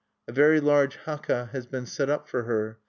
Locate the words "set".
1.85-2.09